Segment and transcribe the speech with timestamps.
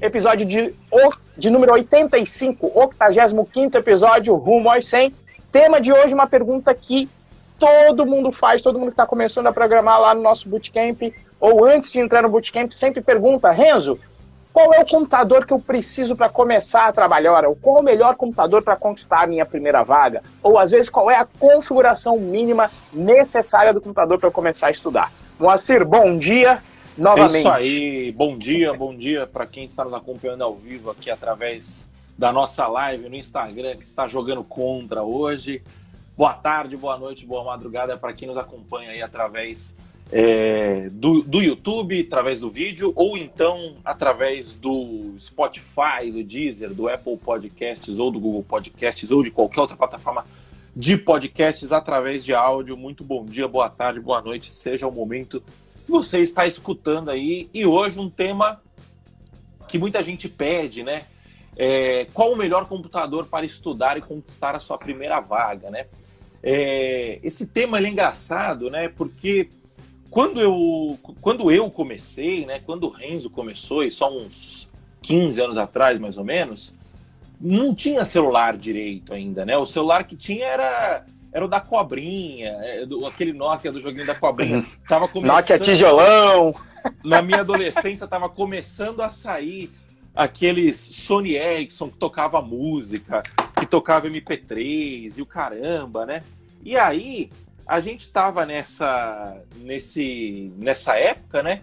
[0.00, 0.74] Episódio de,
[1.38, 5.14] de número 85, 85 episódio, rumo aos 100.
[5.52, 7.08] Tema de hoje, uma pergunta que
[7.56, 11.00] todo mundo faz, todo mundo que está começando a programar lá no nosso Bootcamp,
[11.38, 13.96] ou antes de entrar no Bootcamp, sempre pergunta, Renzo,
[14.52, 17.44] qual é o computador que eu preciso para começar a trabalhar?
[17.46, 20.20] Ou qual é o melhor computador para conquistar a minha primeira vaga?
[20.42, 25.12] Ou às vezes qual é a configuração mínima necessária do computador para começar a estudar?
[25.38, 26.62] Moacir, bom dia
[26.96, 27.36] novamente.
[27.36, 31.10] É isso aí, bom dia, bom dia para quem está nos acompanhando ao vivo aqui
[31.10, 31.84] através
[32.16, 35.60] da nossa live no Instagram, que está jogando contra hoje.
[36.16, 39.76] Boa tarde, boa noite, boa madrugada para quem nos acompanha aí através
[40.12, 46.88] é, do, do YouTube, através do vídeo, ou então através do Spotify, do Deezer, do
[46.88, 50.24] Apple Podcasts, ou do Google Podcasts, ou de qualquer outra plataforma
[50.74, 52.76] de podcasts através de áudio.
[52.76, 55.42] Muito bom dia, boa tarde, boa noite, seja o momento
[55.84, 57.48] que você está escutando aí.
[57.54, 58.60] E hoje um tema
[59.68, 61.02] que muita gente pede, né?
[61.56, 65.86] É, qual o melhor computador para estudar e conquistar a sua primeira vaga, né?
[66.42, 68.88] É, esse tema é engraçado, né?
[68.88, 69.48] Porque
[70.10, 74.68] quando eu, quando eu comecei, né, quando o Renzo começou, e só uns
[75.02, 76.74] 15 anos atrás, mais ou menos,
[77.40, 79.56] não tinha celular direito ainda, né?
[79.56, 84.06] O celular que tinha era era o da cobrinha, é, do, aquele Nokia do joguinho
[84.06, 84.58] da cobrinha.
[84.58, 84.66] Uhum.
[84.88, 86.54] Tava começando, Nokia tijolão.
[87.04, 89.68] Na minha adolescência tava começando a sair
[90.14, 93.20] aqueles Sony Ericsson que tocava música,
[93.58, 96.20] que tocava MP3 e o caramba, né?
[96.64, 97.30] E aí
[97.66, 101.62] a gente estava nessa, nesse, nessa época, né?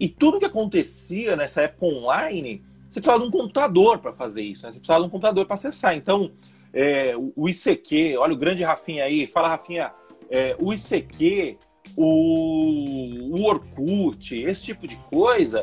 [0.00, 2.60] E tudo que acontecia nessa época online,
[2.92, 4.70] você precisava de um computador para fazer isso, né?
[4.70, 5.96] Você precisava de um computador para acessar.
[5.96, 6.30] Então,
[6.74, 9.90] é, o ICQ, olha o grande Rafinha aí, fala Rafinha,
[10.28, 11.56] é, o ICQ,
[11.96, 15.62] o, o Orkut, esse tipo de coisa,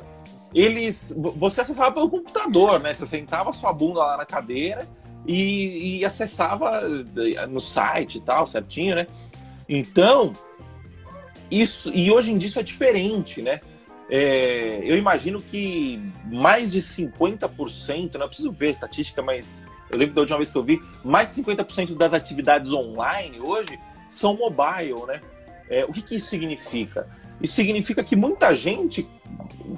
[0.55, 2.95] eles, você acessava pelo computador, né?
[2.95, 4.88] Você sentava sua bunda lá na cadeira
[5.27, 6.81] e, e acessava
[7.48, 9.05] no site e tal, certinho, né?
[9.67, 10.36] Então,
[11.52, 13.61] isso e hoje em dia isso é diferente, né?
[14.09, 20.15] É, eu imagino que mais de 50%, não preciso ver a estatística, mas eu lembro
[20.15, 25.05] da última vez que eu vi, mais de 50% das atividades online hoje são mobile,
[25.08, 25.21] né?
[25.69, 27.08] É, o que, que isso significa?
[27.39, 29.08] Isso significa que muita gente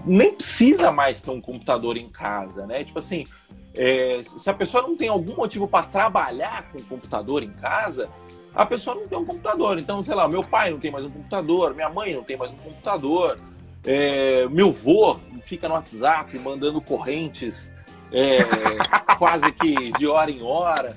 [0.06, 2.84] nem precisa mais ter um computador em casa, né?
[2.84, 3.26] Tipo assim,
[3.74, 8.10] é, se a pessoa não tem algum motivo para trabalhar com o computador em casa,
[8.54, 9.78] a pessoa não tem um computador.
[9.78, 12.54] Então, sei lá, meu pai não tem mais um computador, minha mãe não tem mais
[12.54, 13.38] um computador,
[13.86, 17.74] é, meu vô fica no WhatsApp mandando correntes
[18.12, 18.40] é,
[19.18, 20.96] quase que de hora em hora.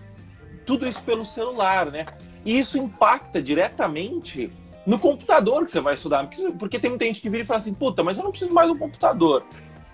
[0.66, 2.06] Tudo isso pelo celular, né?
[2.44, 4.52] E isso impacta diretamente
[4.86, 6.28] no computador que você vai estudar.
[6.58, 8.70] Porque tem muita gente que vira e fala assim, puta, mas eu não preciso mais
[8.70, 9.42] um computador.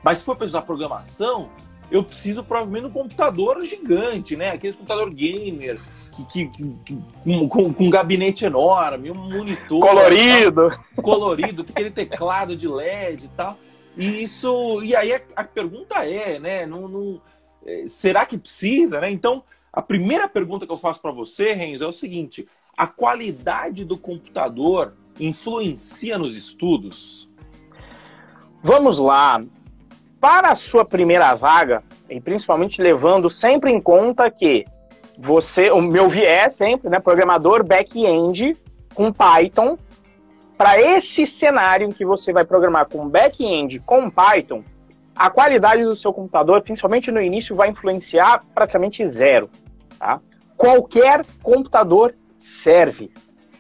[0.03, 1.51] Mas se for precisar programação,
[1.91, 4.51] eu preciso provavelmente de um computador gigante, né?
[4.51, 5.79] Aquele computador gamer,
[6.11, 9.81] que, que, que com, com, um gabinete enorme, um monitor.
[9.81, 10.71] Colorido!
[10.71, 13.59] Tal, colorido, aquele teclado de LED e tal.
[13.97, 14.83] E isso.
[14.83, 16.67] E aí a, a pergunta é, né?
[16.67, 17.21] Não, não,
[17.65, 19.11] é, será que precisa, né?
[19.11, 22.47] Então, a primeira pergunta que eu faço para você, Renzo, é o seguinte:
[22.77, 27.29] a qualidade do computador influencia nos estudos?
[28.63, 29.43] Vamos lá.
[30.21, 34.67] Para a sua primeira vaga, e principalmente levando sempre em conta que
[35.23, 38.57] você, o meu viés sempre, né, programador back-end
[38.95, 39.77] com Python,
[40.57, 44.65] para esse cenário em que você vai programar com back-end com Python,
[45.15, 49.51] a qualidade do seu computador, principalmente no início, vai influenciar praticamente zero.
[49.99, 50.21] Tá?
[50.57, 53.11] Qualquer computador serve.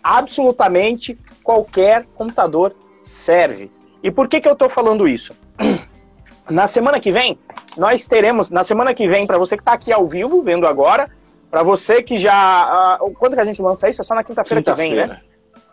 [0.02, 3.70] Absolutamente qualquer computador serve.
[4.02, 5.34] E por que, que eu estou falando isso?
[6.48, 7.38] Na semana que vem,
[7.76, 11.08] nós teremos, na semana que vem, para você que está aqui ao vivo, vendo agora,
[11.50, 12.98] para você que já.
[13.00, 14.00] Uh, quando que a gente lança isso?
[14.00, 15.20] É só na quinta-feira quinta que vem, né?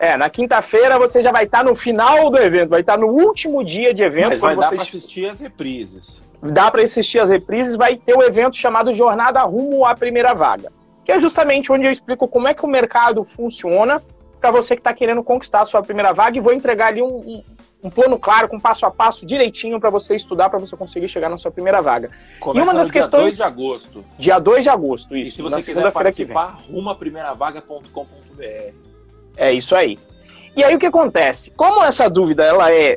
[0.00, 3.00] É, na quinta-feira você já vai estar tá no final do evento, vai estar tá
[3.00, 4.30] no último dia de evento.
[4.30, 6.22] Mas vai dar para assistir as reprises.
[6.40, 10.34] Dá para assistir as reprises, vai ter o um evento chamado Jornada Rumo à Primeira
[10.34, 10.72] Vaga,
[11.04, 14.00] que é justamente onde eu explico como é que o mercado funciona
[14.40, 17.08] para você que está querendo conquistar a sua primeira vaga e vou entregar ali um,
[17.08, 17.42] um,
[17.82, 21.28] um plano claro, com passo a passo direitinho para você estudar, para você conseguir chegar
[21.28, 22.10] na sua primeira vaga.
[22.40, 23.36] Começa e uma das questões.
[23.36, 24.04] Dia 2 de agosto.
[24.18, 25.28] Dia 2 de agosto, isso.
[25.28, 28.74] E se você quiser participar, rumaprimeiravaga.com.br.
[29.36, 29.98] É isso aí.
[30.56, 31.52] E aí o que acontece?
[31.52, 32.96] Como essa dúvida ela é.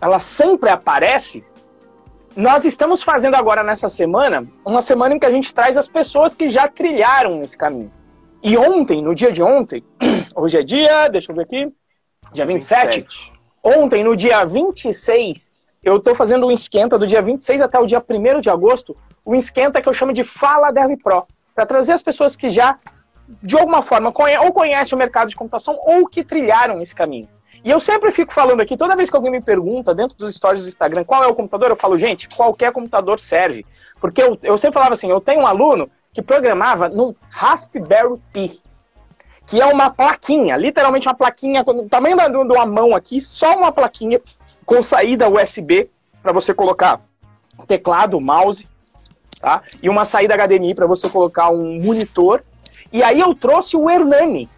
[0.00, 1.44] Ela sempre aparece,
[2.34, 6.34] nós estamos fazendo agora nessa semana, uma semana em que a gente traz as pessoas
[6.34, 7.92] que já trilharam esse caminho.
[8.42, 9.84] E ontem, no dia de ontem,
[10.34, 11.70] hoje é dia, deixa eu ver aqui,
[12.32, 13.00] dia 27.
[13.00, 13.39] 27.
[13.62, 15.50] Ontem, no dia 26,
[15.82, 19.34] eu estou fazendo um esquenta do dia 26 até o dia 1 de agosto, um
[19.34, 22.76] esquenta que eu chamo de Fala Dev Pro, para trazer as pessoas que já,
[23.42, 27.28] de alguma forma, conhe ou conhecem o mercado de computação ou que trilharam esse caminho.
[27.62, 30.62] E eu sempre fico falando aqui, toda vez que alguém me pergunta dentro dos stories
[30.62, 33.66] do Instagram qual é o computador, eu falo, gente, qualquer computador serve.
[34.00, 38.60] Porque eu, eu sempre falava assim, eu tenho um aluno que programava num Raspberry Pi,
[39.50, 43.72] que é uma plaquinha, literalmente uma plaquinha, do tamanho de uma mão aqui, só uma
[43.72, 44.20] plaquinha
[44.64, 45.90] com saída USB
[46.22, 47.00] para você colocar
[47.66, 48.68] teclado, mouse,
[49.40, 49.62] tá?
[49.82, 52.44] E uma saída HDMI para você colocar um monitor.
[52.92, 54.48] E aí eu trouxe o Hernani,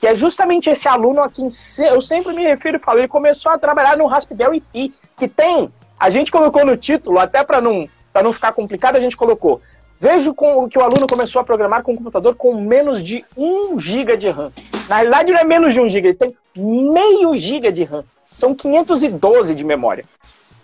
[0.00, 1.46] que é justamente esse aluno a quem
[1.78, 5.72] eu sempre me refiro e falo, ele começou a trabalhar no Raspberry Pi, que tem,
[5.98, 7.88] a gente colocou no título, até para não,
[8.20, 9.60] não ficar complicado, a gente colocou,
[10.00, 13.78] vejo com, que o aluno começou a programar com um computador com menos de 1
[13.78, 14.52] GB de RAM.
[14.88, 18.04] Na realidade não é menos de 1 GB, ele tem meio GB de RAM.
[18.24, 20.04] São 512 de memória.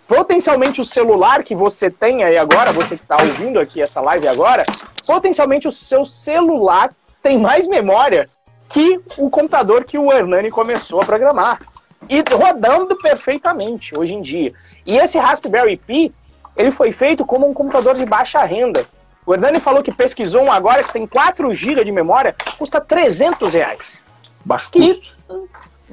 [0.07, 4.27] Potencialmente o celular que você tem aí agora, você que está ouvindo aqui essa live
[4.27, 4.63] agora,
[5.05, 6.93] potencialmente o seu celular
[7.23, 8.29] tem mais memória
[8.69, 11.59] que o computador que o Hernani começou a programar.
[12.07, 14.53] E rodando perfeitamente hoje em dia.
[14.85, 16.13] E esse Raspberry Pi,
[16.55, 18.85] ele foi feito como um computador de baixa renda.
[19.25, 23.53] O Hernani falou que pesquisou um agora que tem 4 GB de memória, custa 300
[23.53, 24.01] reais.
[24.43, 25.15] Baixo custo.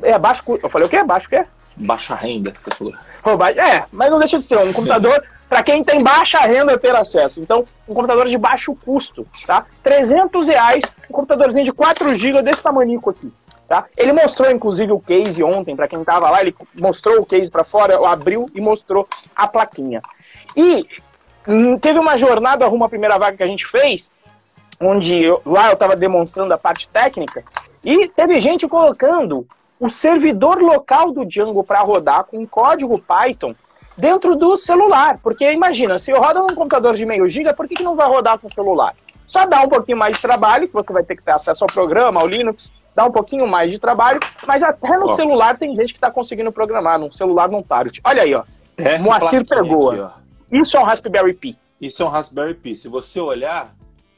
[0.02, 0.66] é, baixo custo.
[0.66, 1.02] Eu falei o quê?
[1.02, 1.44] Baixo o quê?
[1.74, 2.92] Baixa renda, que você falou.
[3.56, 7.40] É, mas não deixa de ser um computador para quem tem baixa renda ter acesso.
[7.40, 9.66] Então, um computador de baixo custo, tá?
[9.82, 13.32] 300 reais, um computadorzinho de 4 GB desse tamanico aqui.
[13.68, 13.86] Tá?
[13.96, 17.64] Ele mostrou, inclusive, o case ontem, para quem estava lá, ele mostrou o case para
[17.64, 20.02] fora, abriu e mostrou a plaquinha.
[20.54, 20.86] E
[21.80, 24.10] teve uma jornada rumo à primeira vaga que a gente fez,
[24.80, 27.44] onde eu, lá eu estava demonstrando a parte técnica,
[27.84, 29.46] e teve gente colocando
[29.78, 33.54] o servidor local do Django para rodar com código Python
[33.96, 35.18] dentro do celular.
[35.20, 38.06] Porque imagina, se eu roda num computador de meio giga, por que, que não vai
[38.06, 38.94] rodar com o celular?
[39.26, 42.20] Só dá um pouquinho mais de trabalho, porque vai ter que ter acesso ao programa,
[42.20, 45.98] ao Linux, dá um pouquinho mais de trabalho, mas até no celular tem gente que
[45.98, 48.00] está conseguindo programar, num celular num tablet.
[48.04, 48.44] Olha aí, ó.
[48.76, 49.90] Essa Moacir pegou.
[49.90, 50.21] Aqui,
[50.52, 51.58] Isso é um Raspberry Pi.
[51.80, 52.76] Isso é um Raspberry Pi.
[52.76, 53.74] Se você olhar,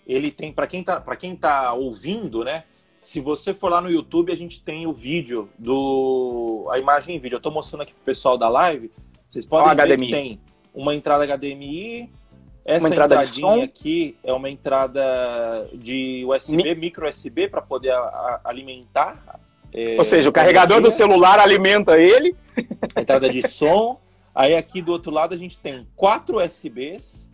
[0.06, 2.64] ele tem, para quem tá, para quem tá ouvindo, né?
[2.98, 7.18] Se você for lá no YouTube, a gente tem o vídeo do a imagem em
[7.18, 7.36] vídeo.
[7.36, 8.90] Eu estou mostrando aqui pro pessoal da live.
[9.28, 10.06] Vocês podem ver HDMI.
[10.06, 10.40] que tem
[10.74, 12.10] uma entrada HDMI.
[12.64, 16.74] Essa entrada entradinha aqui é uma entrada de USB, Mi...
[16.74, 19.38] micro USB, para poder a, a, alimentar.
[19.72, 22.34] É, Ou seja, o carregador do celular alimenta ele.
[22.94, 24.00] A entrada de som.
[24.34, 27.30] Aí aqui do outro lado a gente tem quatro USBs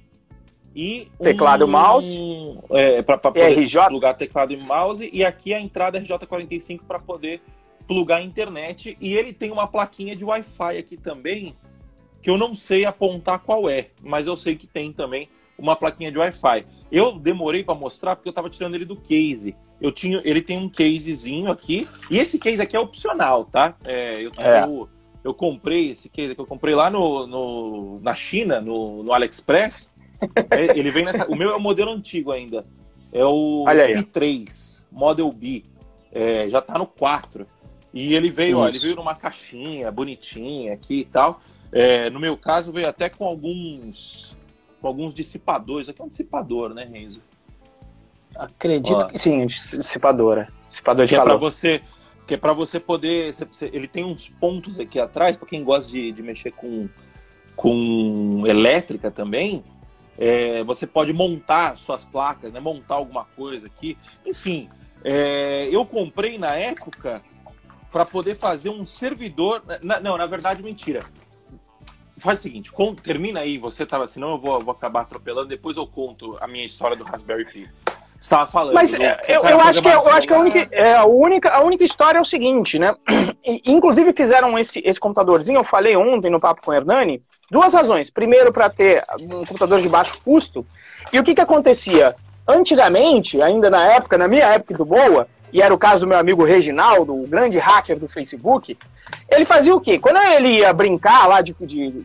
[0.74, 2.20] e teclado um, e mouse
[2.70, 3.88] é, para poder RJ.
[3.88, 7.42] plugar teclado e mouse e aqui a entrada RJ45 para poder
[7.88, 11.56] plugar a internet e ele tem uma plaquinha de Wi-Fi aqui também
[12.22, 16.10] que eu não sei apontar qual é, mas eu sei que tem também uma plaquinha
[16.10, 16.64] de Wi-Fi.
[16.90, 19.54] Eu demorei para mostrar porque eu estava tirando ele do case.
[19.80, 23.76] Eu tinha, ele tem um casezinho aqui e esse case aqui é opcional, tá?
[23.84, 24.60] É, eu, é.
[25.24, 29.98] Eu, comprei esse case que eu comprei lá no, no na China, no, no AliExpress.
[30.50, 31.24] É, ele vem nessa.
[31.30, 32.66] O meu é o modelo antigo ainda.
[33.10, 35.64] É o B3, Model B.
[36.12, 37.46] É, já tá no 4.
[37.94, 41.40] E ele veio, ó, ele veio numa caixinha bonitinha aqui e tal.
[41.72, 44.36] É, no meu caso, veio até com alguns
[44.80, 45.88] com alguns dissipadores.
[45.88, 47.22] Aqui é um dissipador, né, Renzo?
[48.34, 50.48] Acredito Ó, que sim, dissipadora.
[50.66, 51.30] Dissipador de que calor.
[51.30, 51.82] É pra você,
[52.30, 53.32] que é para você poder.
[53.72, 56.88] Ele tem uns pontos aqui atrás, para quem gosta de, de mexer com,
[57.56, 59.64] com elétrica também.
[60.16, 62.60] É, você pode montar suas placas, né?
[62.60, 63.98] Montar alguma coisa aqui.
[64.24, 64.70] Enfim,
[65.02, 67.20] é, eu comprei na época
[67.90, 69.64] para poder fazer um servidor.
[69.82, 71.04] Na, não, na verdade, mentira
[72.16, 75.78] faz o seguinte, conta, termina aí, você tava, senão eu vou, vou acabar atropelando, depois
[75.78, 77.70] eu conto a minha história do Raspberry Pi.
[78.20, 78.74] Você estava falando.
[78.74, 81.48] Mas do, é, eu, eu acho que, eu acho que a única, é, a, única,
[81.48, 82.94] a única história é o seguinte, né?
[83.64, 88.10] Inclusive fizeram esse, esse computadorzinho, eu falei ontem no papo com o Hernani, duas razões.
[88.10, 90.66] Primeiro, para ter um computador de baixo custo.
[91.10, 92.14] E o que, que acontecia?
[92.46, 96.18] Antigamente, ainda na época, na minha época do Boa, e era o caso do meu
[96.18, 98.76] amigo Reginaldo, o grande hacker do Facebook,
[99.30, 99.98] ele fazia o quê?
[99.98, 102.04] Quando ele ia brincar lá de, de,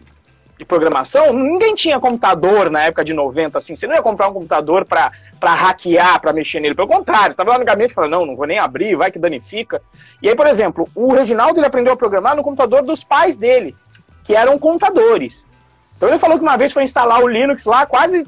[0.57, 4.33] de programação, ninguém tinha computador na época de 90, assim, você não ia comprar um
[4.33, 8.35] computador para hackear, para mexer nele, pelo contrário, tava lá no gabinete falava, não, não
[8.35, 9.81] vou nem abrir, vai que danifica.
[10.21, 13.75] E aí, por exemplo, o Reginaldo ele aprendeu a programar no computador dos pais dele,
[14.24, 15.45] que eram contadores.
[15.97, 18.25] Então ele falou que uma vez foi instalar o Linux lá, quase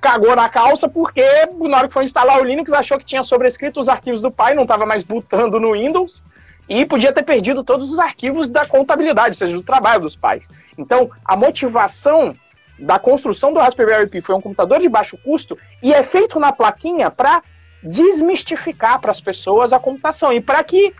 [0.00, 1.24] cagou na calça porque
[1.68, 4.54] na hora que foi instalar o Linux achou que tinha sobrescrito os arquivos do pai,
[4.54, 6.22] não estava mais bootando no Windows
[6.68, 10.46] e podia ter perdido todos os arquivos da contabilidade, ou seja, do trabalho dos pais.
[10.76, 12.34] Então, a motivação
[12.78, 16.52] da construção do Raspberry Pi foi um computador de baixo custo e é feito na
[16.52, 17.42] plaquinha para
[17.82, 20.92] desmistificar para as pessoas a computação e para que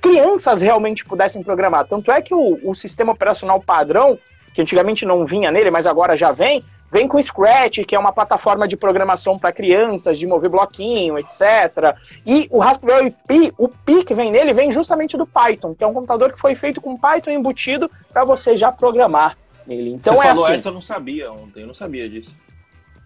[0.00, 1.86] crianças realmente pudessem programar.
[1.88, 4.18] Tanto é que o, o sistema operacional padrão,
[4.54, 6.62] que antigamente não vinha nele, mas agora já vem,
[6.96, 11.18] vem com o Scratch, que é uma plataforma de programação para crianças, de mover bloquinho,
[11.18, 11.94] etc.
[12.24, 15.86] E o Raspberry Pi, o Pi que vem nele, vem justamente do Python, que é
[15.86, 19.36] um computador que foi feito com Python embutido para você já programar
[19.66, 19.90] nele.
[19.90, 20.54] Então Você é falou assim.
[20.54, 22.34] essa, eu não sabia ontem, eu não sabia disso.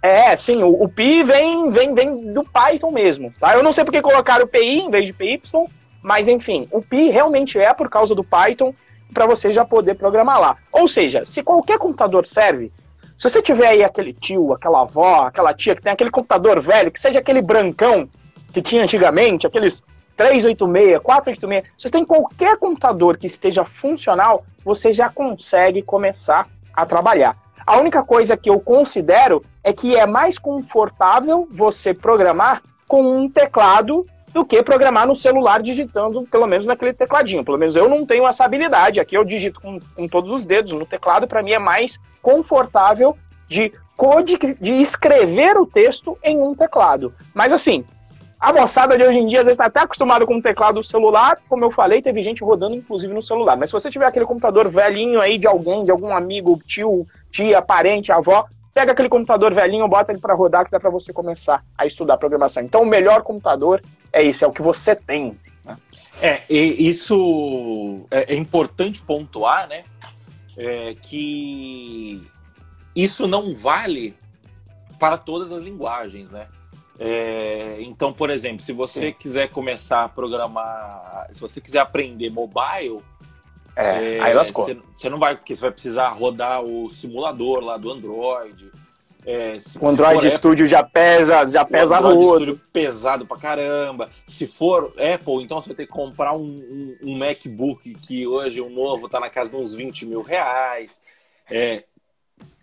[0.00, 3.56] É, sim, o, o Pi vem, vem, vem do Python mesmo, tá?
[3.56, 5.42] Eu não sei porque colocaram o PI em vez de PY,
[6.00, 8.73] mas enfim, o Pi realmente é por causa do Python
[9.12, 10.56] para você já poder programar lá.
[10.70, 12.70] Ou seja, se qualquer computador serve,
[13.20, 16.90] se você tiver aí aquele tio, aquela avó, aquela tia que tem aquele computador velho,
[16.90, 18.08] que seja aquele brancão
[18.50, 19.82] que tinha antigamente, aqueles
[20.16, 26.86] 386, 486, se você tem qualquer computador que esteja funcional, você já consegue começar a
[26.86, 27.36] trabalhar.
[27.66, 33.28] A única coisa que eu considero é que é mais confortável você programar com um
[33.28, 37.44] teclado do que programar no celular digitando, pelo menos naquele tecladinho.
[37.44, 39.00] Pelo menos eu não tenho essa habilidade.
[39.00, 43.16] Aqui eu digito com, com todos os dedos no teclado, para mim é mais confortável
[43.49, 47.12] de, code, de escrever o texto em um teclado.
[47.34, 47.84] Mas assim,
[48.38, 51.38] a moçada de hoje em dia às vezes está até acostumada com o teclado celular,
[51.49, 53.56] como eu falei, teve gente rodando inclusive no celular.
[53.56, 57.60] Mas se você tiver aquele computador velhinho aí de alguém, de algum amigo, tio, tia,
[57.60, 61.64] parente, avó, pega aquele computador velhinho, bota ele para rodar que dá para você começar
[61.76, 62.62] a estudar programação.
[62.62, 65.36] Então o melhor computador é isso, é o que você tem.
[65.64, 65.76] Né?
[66.20, 69.84] É, isso é, é importante pontuar, né?
[70.56, 72.22] É, que
[72.94, 74.16] isso não vale
[74.98, 76.46] para todas as linguagens, né?
[76.98, 79.12] É, então, por exemplo, se você Sim.
[79.18, 83.00] quiser começar a programar, se você quiser aprender mobile,
[83.80, 84.64] é, é, aí lascou.
[84.64, 88.70] Você, não vai, porque você vai precisar rodar o simulador lá do Android.
[89.25, 93.37] É, se, o Android Studio já pesa, já pesa o Android no Studio pesado pra
[93.37, 94.10] caramba.
[94.26, 98.60] Se for Apple, então você vai ter que comprar um, um, um MacBook que hoje,
[98.60, 101.02] um novo, tá na casa de uns 20 mil reais.
[101.50, 101.84] É,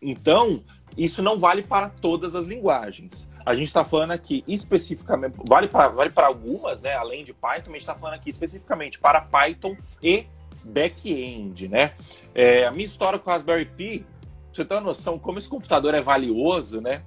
[0.01, 0.63] então,
[0.97, 3.29] isso não vale para todas as linguagens.
[3.45, 6.93] A gente está falando aqui especificamente, vale para vale algumas, né?
[6.93, 10.25] Além de Python, a gente está falando aqui especificamente para Python e
[10.67, 11.93] back-end, né?
[12.33, 14.05] É, a minha história com o Raspberry Pi,
[14.51, 17.03] você tem uma noção como esse computador é valioso, né?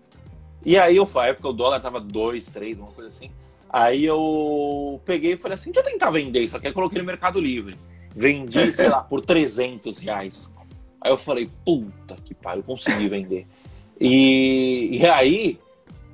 [0.66, 3.30] E aí eu, na época o dólar tava 2, 3, uma coisa assim.
[3.70, 6.68] Aí eu peguei e falei assim, deixa eu tentar vender isso aqui.
[6.68, 7.76] Aí coloquei no Mercado Livre.
[8.16, 10.54] Vendi, sei lá, por 300 reais.
[11.02, 13.48] Aí eu falei, puta que pariu, eu consegui vender.
[14.00, 15.60] E, e aí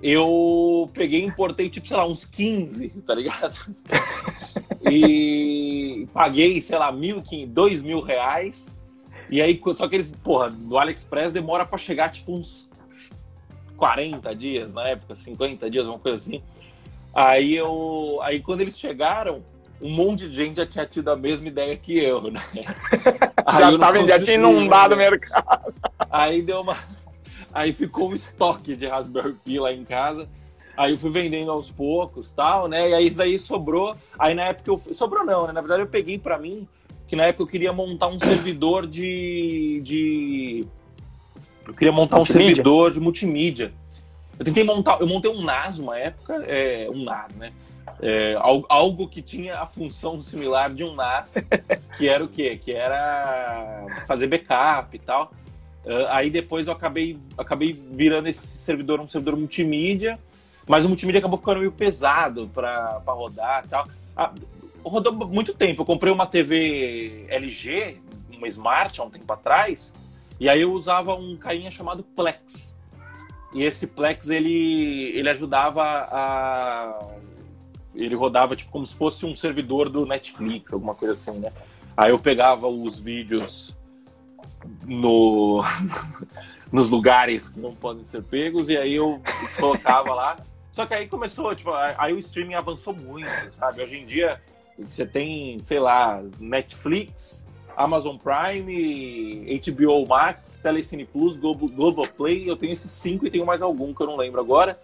[0.02, 3.76] eu peguei e importei, tipo, sei lá, uns 15, tá ligado?
[4.90, 8.76] e paguei, sei lá, mil, dois mil reais.
[9.30, 12.70] E aí, só que eles, porra, no AliExpress demora para chegar, tipo, uns
[13.80, 16.44] 40 dias na época, 50 dias, uma coisa assim.
[17.16, 18.20] Aí eu.
[18.22, 19.42] Aí quando eles chegaram,
[19.82, 22.42] um monte de gente já tinha tido a mesma ideia que eu, né?
[23.58, 25.74] já, eu tava, já tinha inundado o mercado.
[26.12, 26.78] Aí deu uma.
[27.52, 30.30] Aí ficou um estoque de Raspberry Pi lá em casa.
[30.78, 32.90] Aí eu fui vendendo aos poucos, tal, né?
[32.90, 33.96] E aí isso daí sobrou.
[34.18, 35.54] Aí na época eu sobrou não, né?
[35.54, 36.68] Na verdade eu peguei para mim
[37.08, 40.68] que na época eu queria montar um servidor de, de
[41.70, 42.44] eu queria montar multimídia.
[42.44, 43.74] um servidor de multimídia.
[44.38, 47.52] Eu tentei montar, eu montei um NAS uma época, é, um NAS, né?
[48.02, 48.36] É,
[48.70, 51.36] algo que tinha a função similar de um NAS,
[51.98, 52.58] que era o quê?
[52.58, 55.32] Que era fazer backup e tal.
[55.86, 60.20] Uh, aí depois eu acabei, acabei virando esse servidor um servidor multimídia,
[60.68, 63.88] mas o multimídia acabou ficando meio pesado para rodar e tal.
[64.16, 64.34] Ah,
[64.84, 65.82] rodou muito tempo.
[65.82, 67.98] Eu comprei uma TV LG,
[68.38, 69.94] uma Smart, há um tempo atrás,
[70.40, 72.80] e aí eu usava um carinha chamado Plex.
[73.54, 77.00] E esse Plex, ele, ele ajudava a...
[77.96, 81.52] Ele rodava tipo como se fosse um servidor do Netflix, alguma coisa assim, né?
[81.98, 83.76] Aí eu pegava os vídeos
[84.86, 85.62] no...
[86.72, 89.22] nos lugares que não podem ser pegos e aí eu
[89.60, 90.38] colocava lá.
[90.72, 93.82] Só que aí começou, tipo, aí o streaming avançou muito, sabe?
[93.82, 94.40] Hoje em dia
[94.78, 97.46] você tem, sei lá, Netflix,
[97.80, 102.50] Amazon Prime, HBO Max, Telecine Plus, Globo, Globoplay.
[102.50, 104.78] Eu tenho esses cinco e tenho mais algum que eu não lembro agora.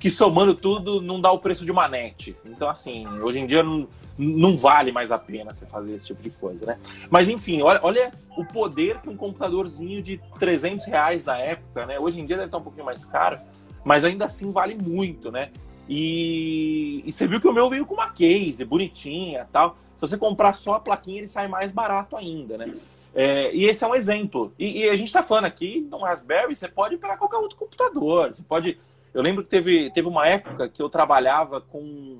[0.00, 2.34] Que somando tudo não dá o preço de uma net.
[2.44, 3.86] Então, assim, hoje em dia não,
[4.18, 6.78] não vale mais a pena você fazer esse tipo de coisa, né?
[7.08, 12.00] Mas, enfim, olha, olha o poder que um computadorzinho de 300 reais na época, né?
[12.00, 13.38] Hoje em dia deve estar um pouquinho mais caro,
[13.84, 15.50] mas ainda assim vale muito, né?
[15.88, 19.76] E, e você viu que o meu veio com uma case bonitinha tal.
[20.00, 22.74] Se você comprar só a plaquinha, ele sai mais barato ainda, né?
[23.14, 24.50] É, e esse é um exemplo.
[24.58, 28.32] E, e a gente está falando aqui no Raspberry, você pode para qualquer outro computador.
[28.32, 28.78] Você pode.
[29.12, 32.16] Eu lembro que teve, teve uma época que eu trabalhava com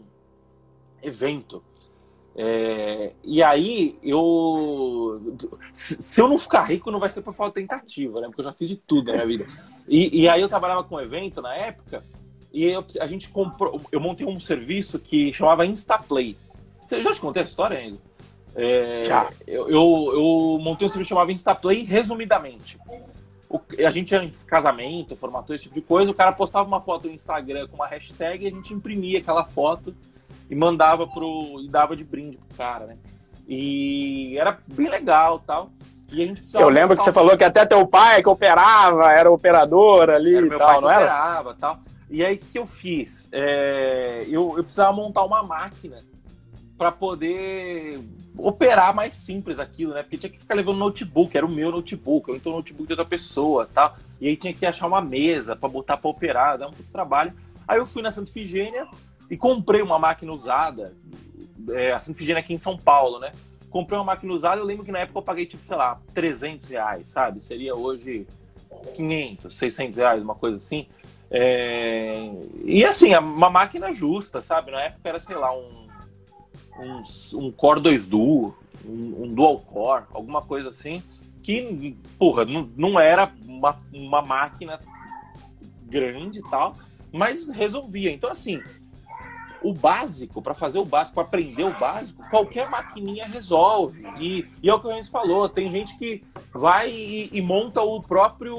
[1.02, 1.62] evento.
[2.36, 5.38] É, e aí eu.
[5.72, 8.26] Se eu não ficar rico, não vai ser por falta de tentativa, né?
[8.26, 9.46] Porque eu já fiz de tudo na minha vida.
[9.88, 12.04] E, e aí eu trabalhava com evento na época,
[12.52, 13.80] e eu, a gente comprou.
[13.90, 16.36] Eu montei um serviço que chamava Instaplay.
[16.90, 18.02] Você já te contei a história, Enzo?
[18.56, 19.30] É, já.
[19.46, 22.76] Eu, eu, eu, montei um serviço chamado Instaplay, resumidamente.
[23.48, 26.80] O, a gente ia em casamento, formatou esse tipo de coisa, o cara postava uma
[26.80, 29.94] foto no Instagram com uma hashtag e a gente imprimia aquela foto
[30.50, 31.60] e mandava pro.
[31.60, 32.98] e dava de brinde pro cara, né?
[33.46, 35.70] E era bem legal tal.
[36.10, 39.30] E a gente Eu lembro que você falou que até teu pai que operava, era
[39.30, 41.02] operador ali era e tal, não era?
[41.02, 41.78] operava tal.
[42.10, 43.28] E aí o que, que eu fiz?
[43.30, 45.98] É, eu, eu precisava montar uma máquina
[46.80, 48.00] para poder
[48.38, 50.02] operar mais simples aquilo, né?
[50.02, 52.94] Porque tinha que ficar levando notebook, era o meu notebook, ou então o notebook de
[52.94, 53.94] outra pessoa, tal.
[54.18, 56.90] E aí tinha que achar uma mesa para botar para operar, dar um pouco de
[56.90, 57.34] trabalho.
[57.68, 58.88] Aí eu fui na Santa Figênia
[59.30, 60.96] e comprei uma máquina usada,
[61.68, 63.30] é, a Santa Figênia aqui em São Paulo, né?
[63.68, 66.66] Comprei uma máquina usada, eu lembro que na época eu paguei, tipo, sei lá, 300
[66.66, 67.42] reais, sabe?
[67.42, 68.26] Seria hoje
[68.96, 70.86] 500, 600 reais, uma coisa assim.
[71.30, 72.30] É...
[72.64, 74.70] E assim, uma máquina justa, sabe?
[74.70, 75.89] Na época era, sei lá, um
[76.80, 81.02] um, um Core 2 Duo, um, um, Dual Core, alguma coisa assim,
[81.42, 84.78] que, porra, não, não era uma, uma máquina
[85.82, 86.74] grande e tal,
[87.12, 88.10] mas resolvia.
[88.10, 88.60] Então, assim,
[89.62, 94.02] o básico, para fazer o básico, aprender o básico, qualquer maquininha resolve.
[94.18, 97.82] E, e é o que o Renzo falou, tem gente que vai e, e monta
[97.82, 98.56] o próprio.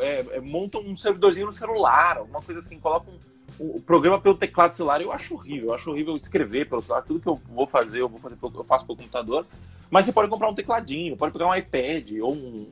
[0.00, 3.18] É, é, monta um servidorzinho no celular, alguma coisa assim, coloca um,
[3.58, 5.00] o programa pelo teclado celular.
[5.00, 7.02] Eu acho horrível, eu acho horrível escrever pelo celular.
[7.02, 9.46] Tudo que eu vou fazer, eu vou fazer eu faço pelo computador.
[9.90, 12.66] Mas você pode comprar um tecladinho, pode pegar um iPad ou um,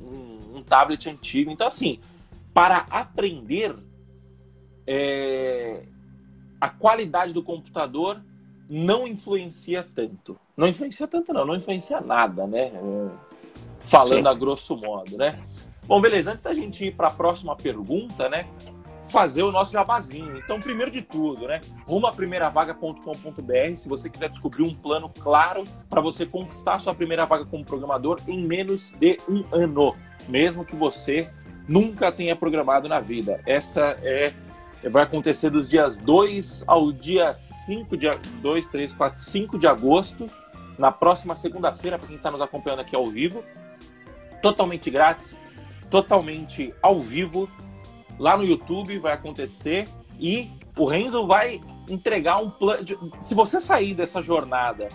[0.55, 1.51] um, um tablet antigo.
[1.51, 2.01] Então, assim,
[2.53, 3.75] para aprender.
[4.87, 5.85] É,
[6.61, 8.23] a qualidade do computador
[8.69, 10.39] não influencia tanto.
[10.57, 12.67] Não influencia tanto, não, não influencia nada, né?
[12.67, 13.09] É,
[13.81, 14.29] falando Sim.
[14.29, 15.43] a grosso modo, né?
[15.87, 18.47] Bom, beleza, antes da gente ir para a próxima pergunta, né?
[19.11, 20.37] Fazer o nosso jabazinho.
[20.37, 21.61] Então, primeiro de tudo, né?
[21.87, 27.27] Rumo a primeiravaga.com.br se você quiser descobrir um plano claro para você conquistar sua primeira
[27.27, 29.95] vaga como programador em menos de um ano,
[30.29, 31.29] mesmo que você
[31.69, 33.41] nunca tenha programado na vida.
[33.47, 34.33] Essa é
[34.89, 38.09] vai acontecer dos dias 2 ao dia 5 de
[38.41, 40.27] 2, 3, 4, 5 de agosto,
[40.79, 43.45] na próxima segunda-feira, para quem está nos acompanhando aqui ao vivo.
[44.41, 45.37] Totalmente grátis,
[45.91, 47.51] totalmente ao vivo.
[48.21, 52.87] Lá no YouTube vai acontecer e o Renzo vai entregar um plano.
[53.23, 54.89] Se você sair dessa jornada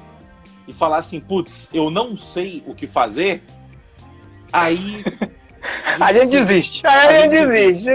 [0.67, 3.41] e falar assim, putz, eu não sei o que fazer,
[4.53, 5.03] aí.
[5.99, 6.85] A gente, desiste.
[6.85, 7.89] A gente desiste.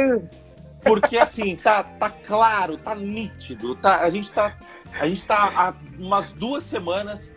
[0.82, 4.56] Porque assim, tá, tá claro, tá nítido, tá, a gente tá,
[4.98, 7.36] a gente tá há umas duas semanas,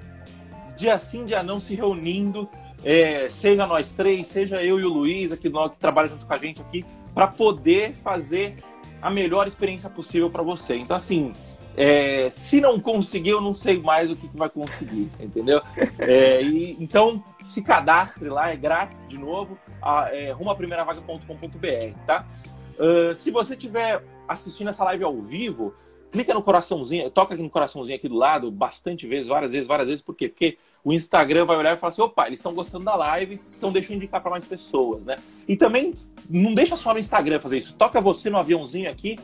[0.76, 2.50] dia sim, dia não, se reunindo,
[2.84, 6.38] é, seja nós três, seja eu e o Luiz, aqui que trabalha junto com a
[6.38, 8.56] gente aqui, para poder fazer
[9.02, 10.78] a melhor experiência possível para você.
[10.78, 11.34] Então, assim,
[11.76, 15.62] é, se não conseguir, eu não sei mais o que, que vai conseguir, entendeu?
[15.98, 22.26] É, e, então, se cadastre lá, é grátis de novo, a, é, rumaprimeiravaga.com.br, tá?
[22.80, 25.74] Uh, se você estiver assistindo essa live ao vivo,
[26.12, 29.90] clica no coraçãozinho, toca aqui no coraçãozinho aqui do lado, bastante vezes, várias vezes, várias
[29.90, 30.30] vezes, por quê?
[30.30, 33.72] Porque o Instagram vai olhar e falar assim, opa, eles estão gostando da live, então
[33.72, 35.16] deixa eu indicar para mais pessoas, né?
[35.48, 35.94] E também,
[36.30, 39.18] não deixa só no Instagram fazer isso, toca você no aviãozinho aqui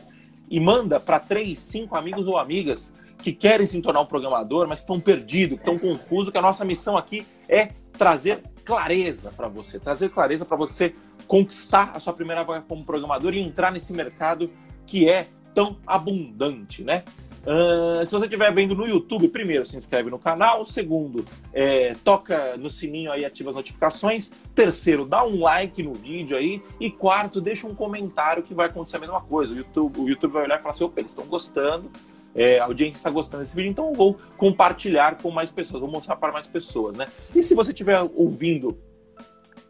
[0.50, 4.78] e manda para três, cinco amigos ou amigas que querem se tornar um programador, mas
[4.78, 10.08] estão perdidos, estão confusos, que a nossa missão aqui é trazer clareza para você, trazer
[10.08, 10.94] clareza para você
[11.26, 14.50] conquistar a sua primeira vaga como programador e entrar nesse mercado
[14.86, 17.04] que é tão abundante, né?
[17.42, 20.64] Uh, se você estiver vendo no YouTube, primeiro, se inscreve no canal.
[20.64, 24.30] Segundo, é, toca no sininho aí, ativa as notificações.
[24.54, 26.62] Terceiro, dá um like no vídeo aí.
[26.78, 29.54] E quarto, deixa um comentário que vai acontecer a mesma coisa.
[29.54, 31.90] O YouTube, o YouTube vai olhar e falar assim, opa, eles estão gostando.
[32.34, 35.90] é, a audiência está gostando desse vídeo, então eu vou compartilhar com mais pessoas, vou
[35.90, 37.06] mostrar para mais pessoas, né?
[37.34, 38.78] E se você estiver ouvindo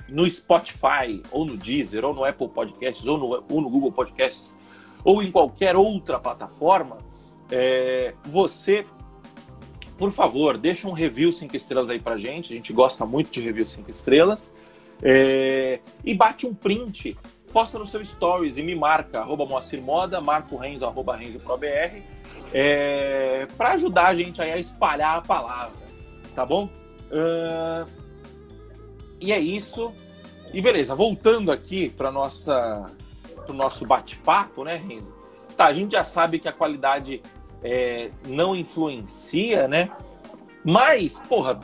[0.08, 4.58] no Spotify, ou no Deezer, ou no Apple Podcasts, ou no, ou no Google Podcasts,
[5.04, 6.98] ou em qualquer outra plataforma,
[7.50, 8.86] é, você,
[9.98, 12.52] por favor, deixa um review 5 estrelas aí pra gente.
[12.52, 14.54] A gente gosta muito de review 5 estrelas.
[15.02, 17.16] É, e bate um print,
[17.52, 22.02] posta no seu stories e me marca, arroba Moacir Moda, marca o Renzo, arroba RenzoProBR,
[22.52, 25.80] é, para ajudar a gente aí a espalhar a palavra,
[26.34, 26.68] tá bom?
[27.10, 27.88] Uh,
[29.20, 29.92] e é isso.
[30.52, 32.92] E beleza, voltando aqui para nossa
[33.48, 35.12] o nosso bate-papo, né, Renzo?
[35.56, 37.20] Tá, a gente já sabe que a qualidade
[37.62, 39.90] é, não influencia, né?
[40.64, 41.60] Mas, porra,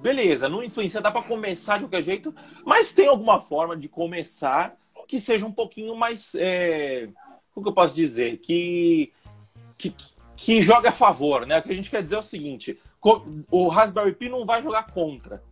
[0.00, 4.76] beleza, não influencia, dá para começar de qualquer jeito, mas tem alguma forma de começar
[5.06, 6.34] que seja um pouquinho mais.
[6.34, 7.08] É,
[7.52, 8.38] como que eu posso dizer?
[8.38, 9.12] Que,
[9.78, 9.94] que,
[10.36, 11.58] que joga a favor, né?
[11.58, 12.78] O que a gente quer dizer é o seguinte:
[13.50, 15.42] o Raspberry Pi não vai jogar contra.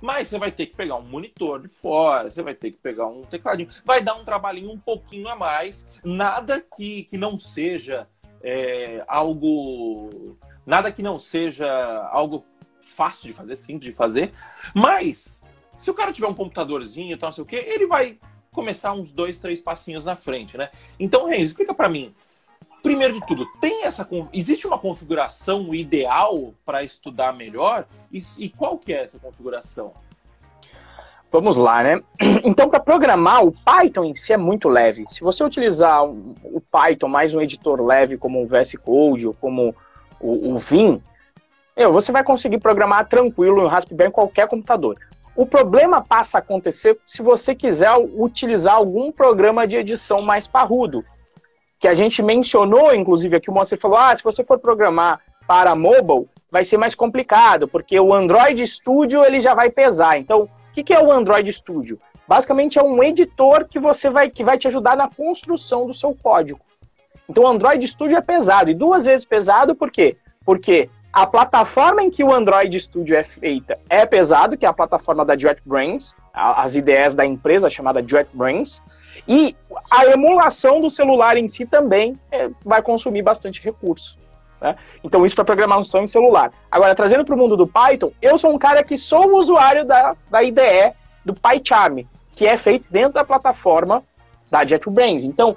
[0.00, 3.06] Mas você vai ter que pegar um monitor de fora, você vai ter que pegar
[3.06, 3.70] um tecladinho.
[3.84, 5.88] Vai dar um trabalhinho um pouquinho a mais.
[6.02, 8.06] Nada que, que não seja
[8.44, 10.36] é, algo.
[10.66, 11.66] Nada que não seja
[12.12, 12.44] algo
[12.80, 14.32] fácil de fazer, simples de fazer.
[14.74, 15.42] Mas,
[15.76, 18.18] se o cara tiver um computadorzinho e tal, não sei o quê, ele vai
[18.52, 20.70] começar uns dois, três passinhos na frente, né?
[21.00, 22.14] Então, Renzo, explica para mim
[22.84, 27.88] primeiro de tudo, tem essa existe uma configuração ideal para estudar melhor?
[28.12, 29.94] E, e, qual que é essa configuração?
[31.34, 32.00] Vamos lá, né?
[32.44, 35.02] Então, para programar, o Python em si é muito leve.
[35.08, 39.74] Se você utilizar o Python mais um editor leve como o VS Code ou como
[40.20, 41.02] o, o Vim,
[41.90, 44.96] você vai conseguir programar tranquilo no Raspberry em qualquer computador.
[45.34, 51.04] O problema passa a acontecer se você quiser utilizar algum programa de edição mais parrudo
[51.80, 55.18] que a gente mencionou, inclusive aqui o Moacir falou, ah, se você for programar
[55.48, 60.16] para mobile, vai ser mais complicado, porque o Android Studio ele já vai pesar.
[60.16, 62.00] Então, o que, que é o Android Studio?
[62.26, 66.12] Basicamente é um editor que você vai que vai te ajudar na construção do seu
[66.20, 66.58] código.
[67.28, 70.16] Então, o Android Studio é pesado e duas vezes pesado, por quê?
[70.44, 74.72] Porque a plataforma em que o Android Studio é feita é pesado, que é a
[74.72, 78.82] plataforma da JetBrains, as ideias da empresa chamada JetBrains,
[79.28, 79.54] e
[79.88, 84.18] a emulação do celular em si também é, vai consumir bastante recurso.
[84.64, 84.76] Né?
[85.04, 86.50] Então, isso para programação em celular.
[86.70, 90.16] Agora, trazendo para o mundo do Python, eu sou um cara que sou usuário da,
[90.30, 94.02] da IDE do PyCharm, que é feito dentro da plataforma
[94.50, 95.22] da JetBrains.
[95.22, 95.54] Então,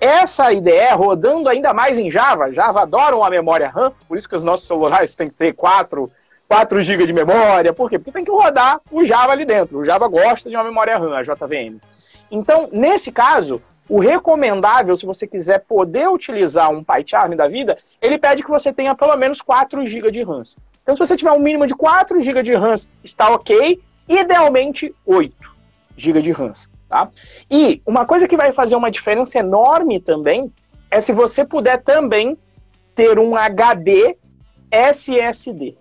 [0.00, 4.36] essa IDE rodando ainda mais em Java, Java adora uma memória RAM, por isso que
[4.36, 6.08] os nossos celulares têm que ter 4,
[6.48, 7.72] 4 GB de memória.
[7.72, 7.98] Por quê?
[7.98, 9.80] Porque tem que rodar o Java ali dentro.
[9.80, 11.80] O Java gosta de uma memória RAM, a JVM.
[12.30, 18.18] Então, nesse caso, o recomendável, se você quiser poder utilizar um PyCharm da vida, ele
[18.18, 20.42] pede que você tenha pelo menos 4 GB de RAM.
[20.82, 23.80] Então, se você tiver um mínimo de 4 GB de RAM, está ok.
[24.08, 25.34] Idealmente, 8
[25.96, 26.52] GB de RAM.
[26.88, 27.08] Tá?
[27.50, 30.52] E uma coisa que vai fazer uma diferença enorme também
[30.90, 32.38] é se você puder também
[32.94, 34.16] ter um HD
[34.70, 35.76] SSD.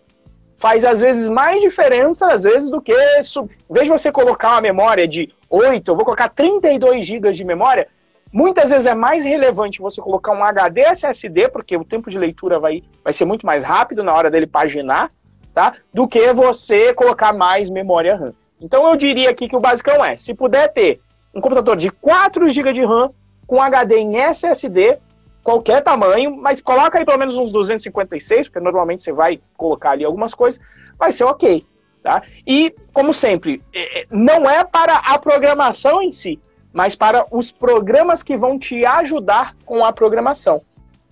[0.57, 2.93] Faz às vezes mais diferença, às vezes, do que.
[2.93, 7.45] Em vez de você colocar uma memória de 8, eu vou colocar 32 GB de
[7.45, 7.87] memória,
[8.31, 12.57] muitas vezes é mais relevante você colocar um HD SSD, porque o tempo de leitura
[12.57, 15.11] vai, vai ser muito mais rápido na hora dele paginar,
[15.53, 15.75] tá?
[15.93, 18.33] Do que você colocar mais memória RAM.
[18.59, 20.99] Então eu diria aqui que o basicão é, se puder ter
[21.35, 23.11] um computador de 4 GB de RAM
[23.45, 24.97] com HD em SSD,
[25.43, 30.03] qualquer tamanho, mas coloca aí pelo menos uns 256, porque normalmente você vai colocar ali
[30.03, 30.59] algumas coisas,
[30.97, 31.63] vai ser ok.
[32.03, 32.21] Tá?
[32.45, 36.37] E, como sempre, é, é, não é para a programação em si,
[36.73, 40.61] mas para os programas que vão te ajudar com a programação.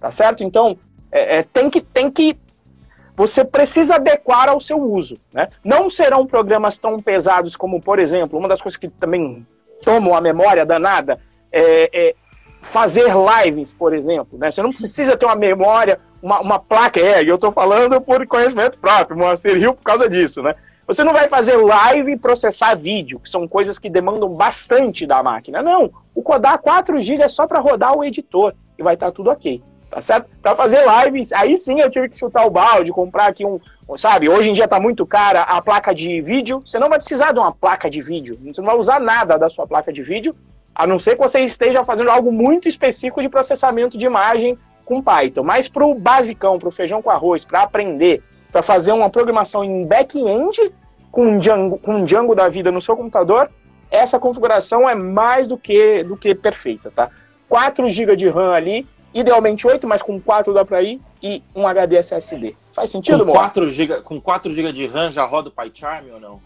[0.01, 0.43] Tá certo?
[0.43, 0.77] Então,
[1.09, 2.37] é, é, tem, que, tem que.
[3.15, 5.15] Você precisa adequar ao seu uso.
[5.33, 5.47] Né?
[5.63, 9.45] Não serão programas tão pesados como, por exemplo, uma das coisas que também
[9.83, 11.19] tomam a memória danada
[11.53, 12.15] é, é
[12.61, 14.37] fazer lives, por exemplo.
[14.37, 14.51] Né?
[14.51, 16.99] Você não precisa ter uma memória, uma, uma placa.
[16.99, 20.53] É, eu estou falando por conhecimento próprio, Moacir Rio por causa disso, né?
[20.91, 25.23] Você não vai fazer live e processar vídeo, que são coisas que demandam bastante da
[25.23, 25.63] máquina.
[25.63, 29.11] Não, o Codar 4 GB é só para rodar o editor e vai estar tá
[29.13, 29.63] tudo ok.
[29.89, 30.29] Tá certo?
[30.41, 33.57] Para fazer live, aí sim eu tive que chutar o balde, comprar aqui um,
[33.95, 34.27] sabe?
[34.27, 36.61] Hoje em dia está muito cara a placa de vídeo.
[36.65, 38.37] Você não vai precisar de uma placa de vídeo.
[38.41, 40.35] Você não vai usar nada da sua placa de vídeo,
[40.75, 45.01] a não ser que você esteja fazendo algo muito específico de processamento de imagem com
[45.01, 45.43] Python.
[45.43, 49.63] Mas para o basicão, para o feijão com arroz, para aprender, para fazer uma programação
[49.63, 50.73] em back-end,
[51.11, 53.49] com um Django, com um Django da vida no seu computador,
[53.89, 57.09] essa configuração é mais do que, do que perfeita, tá?
[57.49, 61.01] 4 GB de RAM ali Idealmente 8, mas com 4 dá para ir.
[61.21, 62.55] E um HD SSD.
[62.73, 66.19] Faz sentido, com 4 GB Com 4 GB de RAM já roda o PyCharm ou
[66.19, 66.41] não?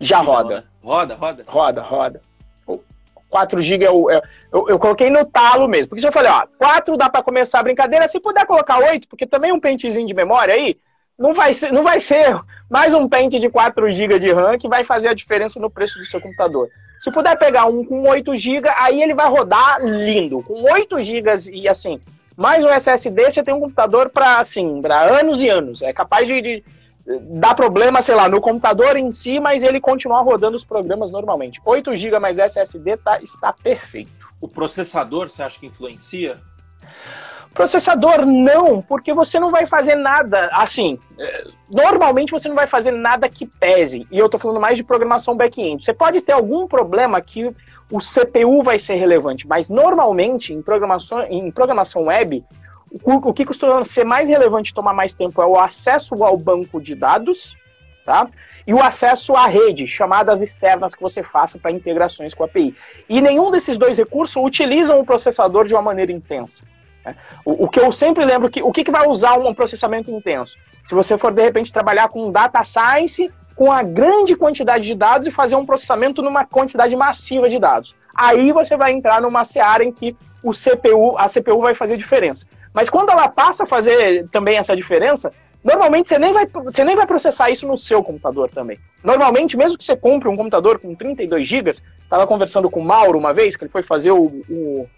[0.00, 0.56] Já roda.
[0.56, 0.64] Né?
[0.82, 1.44] Roda, roda?
[1.46, 2.22] Roda, roda.
[3.28, 5.88] 4 GB eu, eu, eu, eu, coloquei no talo mesmo.
[5.88, 9.06] Porque se eu falei, ó, 4 dá para começar a brincadeira, se puder colocar 8,
[9.06, 10.78] porque também um pentezinho de memória aí,
[11.18, 14.68] não vai ser, não vai ser mais um pente de 4 GB de RAM que
[14.68, 16.70] vai fazer a diferença no preço do seu computador.
[17.00, 20.42] Se puder pegar um com 8 GB, aí ele vai rodar lindo.
[20.42, 22.00] Com 8 GB e assim,
[22.36, 25.82] mais um SSD, você tem um computador para assim, para anos e anos.
[25.82, 26.64] É capaz de, de
[27.20, 31.60] dar problema, sei lá, no computador em si, mas ele continuar rodando os programas normalmente.
[31.64, 34.10] 8 GB mais SSD tá, está perfeito.
[34.40, 36.38] O processador, você acha que influencia?
[37.52, 40.96] Processador não, porque você não vai fazer nada assim.
[41.70, 44.06] Normalmente você não vai fazer nada que pese.
[44.10, 45.84] E eu estou falando mais de programação back-end.
[45.84, 47.52] Você pode ter algum problema que
[47.90, 52.44] o CPU vai ser relevante, mas normalmente em programação, em programação web,
[52.90, 56.80] o, o que costuma ser mais relevante tomar mais tempo é o acesso ao banco
[56.80, 57.56] de dados,
[58.04, 58.28] tá?
[58.66, 62.76] E o acesso à rede, chamadas externas que você faça para integrações com a API.
[63.08, 66.64] E nenhum desses dois recursos utilizam o processador de uma maneira intensa.
[67.44, 70.56] O, o, que eu sempre lembro que o que, que vai usar um processamento intenso?
[70.84, 75.26] Se você for de repente trabalhar com data science, com a grande quantidade de dados
[75.26, 77.94] e fazer um processamento numa quantidade massiva de dados.
[78.14, 82.46] Aí você vai entrar numa seara em que o CPU, a CPU vai fazer diferença.
[82.72, 85.32] Mas quando ela passa a fazer também essa diferença,
[85.64, 88.78] normalmente você nem vai, você nem vai processar isso no seu computador também.
[89.02, 93.18] Normalmente, mesmo que você compre um computador com 32 GB, estava conversando com o Mauro
[93.18, 94.88] uma vez, que ele foi fazer o, o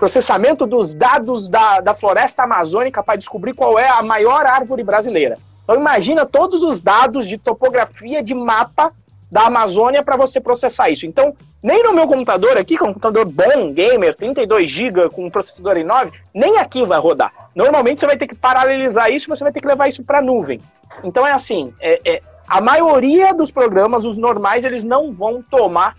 [0.00, 5.36] processamento dos dados da, da floresta amazônica para descobrir qual é a maior árvore brasileira.
[5.62, 8.92] Então imagina todos os dados de topografia, de mapa
[9.30, 11.04] da Amazônia para você processar isso.
[11.04, 15.26] Então, nem no meu computador aqui, que é um computador bom, gamer, 32 GB com
[15.26, 17.30] um processador i9, nem aqui vai rodar.
[17.54, 20.22] Normalmente você vai ter que paralelizar isso, você vai ter que levar isso para a
[20.22, 20.60] nuvem.
[21.04, 25.94] Então é assim, é, é, a maioria dos programas, os normais, eles não vão tomar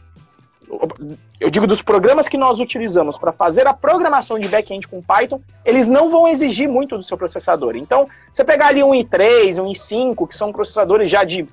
[1.40, 5.42] eu digo dos programas que nós utilizamos para fazer a programação de back-end com Python,
[5.66, 7.76] eles não vão exigir muito do seu processador.
[7.76, 11.46] Então, você pegar ali um i3, um i5, que são processadores já de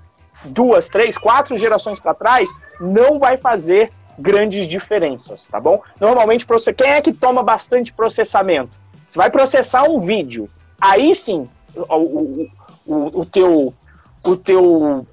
[0.44, 2.48] duas, três, quatro gerações para trás,
[2.81, 5.83] não vai fazer grandes diferenças, tá bom?
[6.00, 8.70] Normalmente, quem é que toma bastante processamento?
[9.11, 10.48] Você vai processar um vídeo,
[10.81, 12.50] aí sim, o, o,
[12.87, 13.74] o, o teu,
[14.24, 15.07] o teu,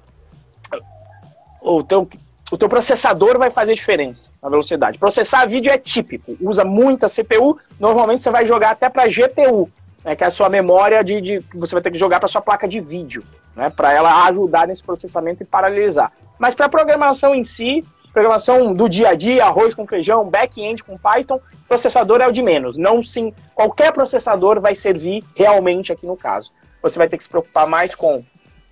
[1.60, 2.08] o teu
[2.50, 4.98] o teu processador vai fazer diferença na velocidade.
[4.98, 9.68] Processar vídeo é típico, usa muita CPU, normalmente você vai jogar até para GPU,
[10.04, 12.40] né, que é a sua memória de, de você vai ter que jogar para sua
[12.40, 16.12] placa de vídeo, né, para ela ajudar nesse processamento e paralelizar.
[16.38, 20.96] Mas para programação em si, programação do dia a dia, arroz com feijão, back-end com
[20.96, 22.78] Python, processador é o de menos.
[22.78, 26.50] Não sim, qualquer processador vai servir realmente aqui no caso.
[26.80, 28.22] Você vai ter que se preocupar mais com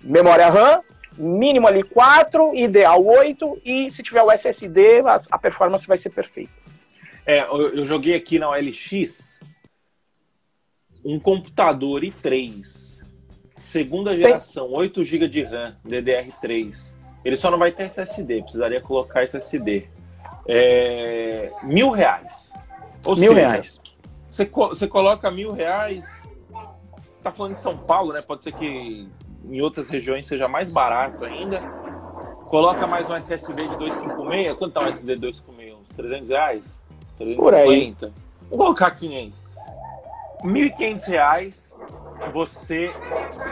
[0.01, 0.79] memória RAM,
[1.17, 6.09] mínimo ali 4, ideal 8, e se tiver o SSD, a, a performance vai ser
[6.09, 6.51] perfeita.
[7.25, 9.39] É, eu, eu joguei aqui na OLX
[11.03, 12.99] um computador i3,
[13.57, 14.77] segunda geração, Tem.
[14.77, 16.95] 8 GB de RAM, DDR3.
[17.23, 19.87] Ele só não vai ter SSD, precisaria colocar SSD.
[20.47, 22.53] É, mil reais.
[23.03, 23.79] Ou mil seja, reais.
[24.27, 26.27] Você, você coloca mil reais,
[27.23, 28.21] tá falando de São Paulo, né?
[28.21, 29.07] Pode ser que
[29.49, 31.61] em outras regiões seja mais barato ainda.
[32.49, 34.57] Coloca mais um SSD de 256.
[34.57, 35.75] Quanto tá um SSD de 256?
[35.81, 36.81] Uns 300 reais?
[37.17, 37.35] 350?
[37.41, 37.95] Por aí.
[38.49, 39.43] Vou colocar 500.
[40.43, 41.79] 1.500 reais
[42.31, 42.91] você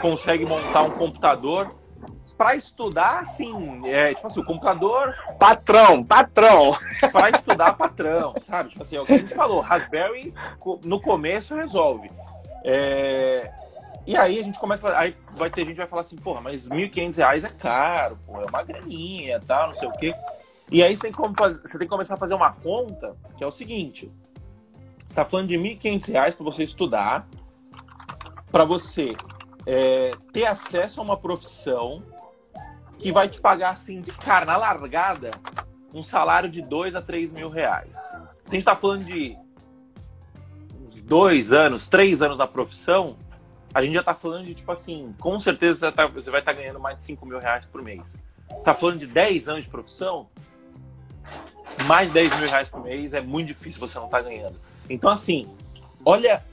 [0.00, 1.74] consegue montar um computador
[2.36, 5.14] para estudar, assim, é, tipo assim, o computador...
[5.38, 6.76] Patrão, patrão!
[7.12, 8.70] Para estudar patrão, sabe?
[8.70, 10.34] Tipo assim, é o que a gente falou, Raspberry
[10.82, 12.10] no começo resolve.
[12.64, 13.52] É,
[14.06, 16.66] e aí a gente começa, aí vai ter gente que vai falar assim, porra, mas
[16.66, 20.14] R$ 1.500 é caro, pô, é uma graninha, tal, não sei o quê.
[20.70, 23.44] E aí você tem, que fazer, você tem que começar a fazer uma conta, que
[23.44, 24.12] é o seguinte,
[24.98, 27.28] você está falando de R$ 1.500 para você estudar,
[28.50, 29.16] para você
[29.66, 32.02] é, ter acesso a uma profissão
[32.98, 35.30] que vai te pagar, assim, de cara, na largada,
[35.92, 37.98] um salário de dois a três mil reais.
[38.42, 39.36] Se a gente está falando de
[40.84, 43.16] uns dois anos, três anos na profissão,
[43.74, 46.54] a gente já está falando de, tipo assim, com certeza você, tá, você vai estar
[46.54, 48.16] tá ganhando mais de 5 mil reais por mês.
[48.48, 50.28] Você está falando de 10 anos de profissão,
[51.86, 54.60] mais de 10 mil reais por mês é muito difícil você não estar tá ganhando.
[54.88, 55.48] Então, assim,
[56.04, 56.44] olha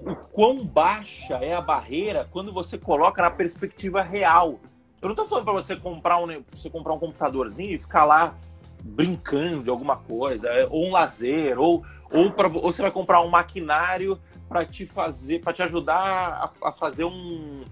[0.00, 4.60] o quão baixa é a barreira quando você coloca na perspectiva real.
[5.00, 8.34] Eu não estou falando para você comprar um, você comprar um computadorzinho e ficar lá
[8.82, 13.22] brincando de alguma coisa, é, ou um lazer, ou, ou, pra, ou você vai comprar
[13.22, 14.20] um maquinário
[14.52, 17.64] para te fazer, para te ajudar a, a fazer um,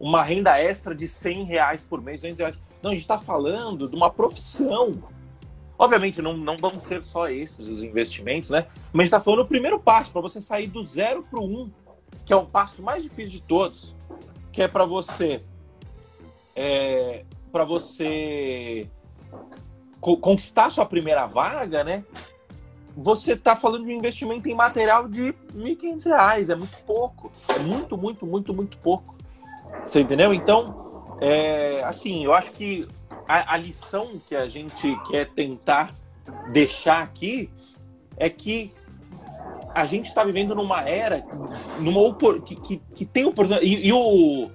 [0.00, 2.60] uma renda extra de 100 reais por mês, 200 reais.
[2.82, 5.00] Não, a gente está falando de uma profissão.
[5.78, 8.66] Obviamente, não, não vão ser só esses os investimentos, né?
[8.92, 11.44] Mas a gente está falando do primeiro passo, para você sair do zero para o
[11.44, 11.70] um,
[12.26, 13.94] que é o passo mais difícil de todos,
[14.52, 15.40] que é para você.
[16.56, 18.88] É, para você
[20.00, 22.04] co conquistar sua primeira vaga, né?
[22.96, 27.32] Você está falando de um investimento em material de R$ 1.500, é muito pouco.
[27.48, 29.14] É muito, muito, muito, muito pouco.
[29.84, 30.32] Você entendeu?
[30.32, 32.86] Então, é, assim, eu acho que
[33.26, 35.92] a, a lição que a gente quer tentar
[36.52, 37.50] deixar aqui
[38.16, 38.72] é que
[39.74, 41.24] a gente está vivendo numa era,
[41.78, 43.66] numa que, que, que tem oportunidade.
[43.66, 44.50] E, e o,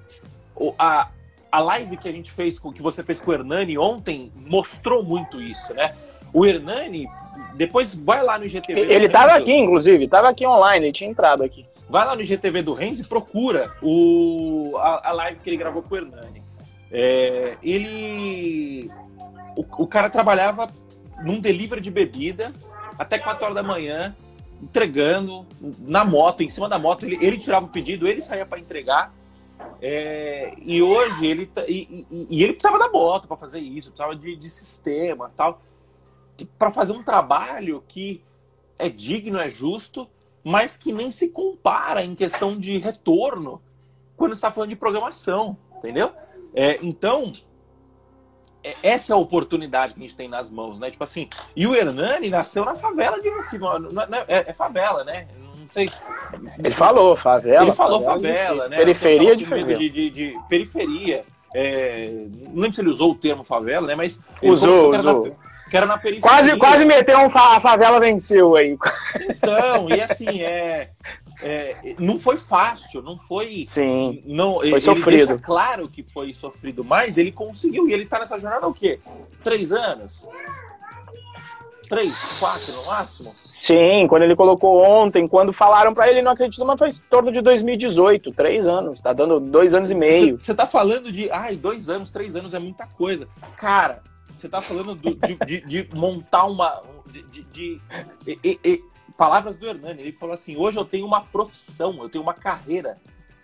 [0.56, 1.10] o, a,
[1.52, 5.42] a live que a gente fez, que você fez com o Hernani ontem, mostrou muito
[5.42, 5.94] isso, né?
[6.32, 7.08] O Hernani,
[7.56, 8.80] depois vai lá no IGTV.
[8.80, 11.66] Ele estava aqui, inclusive, estava aqui online, ele tinha entrado aqui.
[11.90, 15.82] Vai lá no IGTV do Renzi e procura o, a, a, live que ele gravou
[15.82, 16.44] com o Hernani.
[16.92, 18.92] É, ele.
[19.56, 20.70] O, o, cara trabalhava
[21.24, 22.54] num delivery de bebida
[22.98, 24.16] até 4 horas da manhã,
[24.62, 25.46] entregando
[25.80, 27.06] na moto, em cima da moto.
[27.06, 29.12] Ele, ele tirava o pedido, ele saía para entregar.
[29.82, 33.90] É, e hoje ele tá, e, e, e, ele precisava da moto para fazer isso,
[33.90, 35.62] precisava de, de sistema tal,
[36.46, 38.24] para fazer um trabalho que
[38.78, 40.08] é digno, é justo
[40.44, 43.62] mas que nem se compara em questão de retorno
[44.16, 46.12] quando está falando de programação, entendeu?
[46.54, 47.32] É, então,
[48.64, 50.92] é, essa é a oportunidade que a gente tem nas mãos, né?
[50.92, 53.64] Tipo assim, e o Hernani nasceu na favela de Recife,
[54.28, 55.28] é, é, favela, né?
[55.58, 55.90] Não sei.
[56.58, 57.64] Ele falou favela.
[57.64, 58.78] Ele falou favela, favela né?
[58.78, 59.78] Periferia de favela.
[59.78, 61.24] De, de, de periferia.
[61.54, 62.10] É,
[62.50, 63.96] não lembro se ele usou o termo favela, né?
[63.96, 65.28] Mas usou, usou.
[65.28, 66.22] Na, que era na periferia.
[66.22, 68.78] Quase, quase meteu um fa a favela venceu aí.
[69.30, 70.90] Então, e assim, é,
[71.42, 73.64] é, não foi fácil, não foi.
[73.68, 74.22] Sim.
[74.26, 75.28] Não, foi ele sofrido.
[75.28, 77.88] Deixa claro que foi sofrido, mas ele conseguiu.
[77.88, 79.00] E ele tá nessa jornada o quê?
[79.44, 80.28] Três anos?
[81.88, 83.30] Três, quatro no máximo?
[83.30, 87.32] Sim, quando ele colocou ontem, quando falaram para ele, não acredito, mas foi em torno
[87.32, 90.38] de 2018, três anos, tá dando dois anos e meio.
[90.40, 93.28] Você tá falando de, ai, dois anos, três anos é muita coisa.
[93.58, 94.02] Cara,
[94.40, 96.82] você tá falando do, de, de, de, montar uma.
[97.08, 97.82] De, de
[98.26, 98.84] e, e,
[99.18, 100.02] palavras do Hernani.
[100.02, 102.96] Ele falou assim: hoje eu tenho uma profissão, eu tenho uma carreira.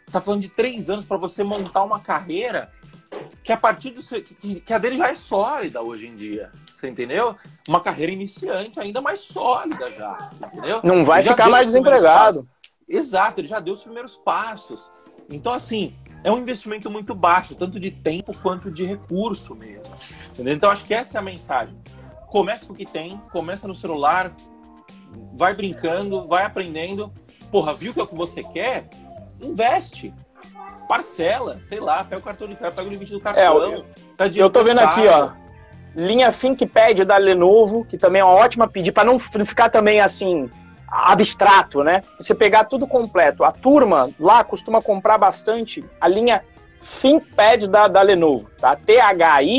[0.05, 2.71] Você tá falando de três anos para você montar uma carreira
[3.43, 6.51] que a partir do seu, que, que, a dele já é sólida hoje em dia.
[6.71, 7.35] Você entendeu?
[7.67, 10.29] Uma carreira iniciante ainda mais sólida já.
[10.53, 10.81] Entendeu?
[10.83, 12.47] Não vai ficar mais desempregado.
[12.87, 14.91] Exato, ele já deu os primeiros passos.
[15.29, 19.93] Então, assim, é um investimento muito baixo, tanto de tempo quanto de recurso mesmo.
[20.29, 20.55] Entendeu?
[20.55, 21.77] Então acho que essa é a mensagem.
[22.27, 24.33] Começa com o que tem, começa no celular,
[25.35, 27.13] vai brincando, vai aprendendo.
[27.51, 28.89] Porra, viu que é o que você quer?
[29.39, 30.11] Investe.
[30.87, 33.43] Parcela, sei lá, pega o cartão de crédito, pega o limite do cartão.
[33.43, 33.85] É, eu,
[34.17, 35.29] tá eu tô vendo aqui, ó.
[35.95, 40.49] Linha ThinkPad da Lenovo, que também é uma ótima pedir, para não ficar também assim,
[40.95, 42.01] abstrato, né?
[42.17, 43.43] Você pegar tudo completo.
[43.43, 46.41] A turma lá costuma comprar bastante a linha
[47.01, 48.75] ThinkPad da, da Lenovo, tá?
[48.75, 49.51] T-H-I-N-K-P-A-D.